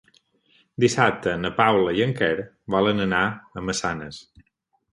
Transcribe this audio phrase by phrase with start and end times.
[0.83, 2.31] Dissabte na Paula i en Quer
[2.77, 3.23] volen anar
[3.63, 4.27] a Massanes.